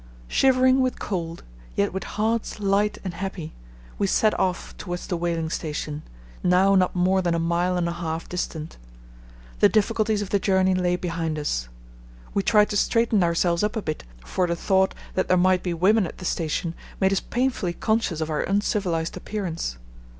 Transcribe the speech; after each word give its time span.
Shivering 0.27 0.81
with 0.81 0.97
cold, 0.97 1.43
yet 1.75 1.93
with 1.93 2.05
hearts 2.17 2.59
light 2.59 2.97
and 3.03 3.13
happy, 3.13 3.53
we 3.99 4.07
set 4.07 4.33
off 4.39 4.75
towards 4.77 5.05
the 5.05 5.15
whaling 5.15 5.51
station, 5.51 6.01
now 6.41 6.73
not 6.73 6.95
more 6.95 7.21
than 7.21 7.35
a 7.35 7.37
mile 7.37 7.77
and 7.77 7.87
a 7.87 7.91
half 7.91 8.27
distant. 8.27 8.77
The 9.59 9.69
difficulties 9.69 10.23
of 10.23 10.31
the 10.31 10.39
journey 10.39 10.73
lay 10.73 10.95
behind 10.95 11.37
us. 11.37 11.69
We 12.33 12.41
tried 12.41 12.69
to 12.71 12.77
straighten 12.77 13.23
ourselves 13.23 13.61
up 13.61 13.75
a 13.75 13.81
bit, 13.83 14.03
for 14.25 14.47
the 14.47 14.55
thought 14.55 14.95
that 15.13 15.27
there 15.27 15.37
might 15.37 15.61
be 15.61 15.71
women 15.71 16.07
at 16.07 16.17
the 16.17 16.25
station 16.25 16.73
made 16.99 17.13
us 17.13 17.19
painfully 17.19 17.73
conscious 17.73 18.21
of 18.21 18.31
our 18.31 18.41
uncivilized 18.41 19.15
appearance. 19.15 19.77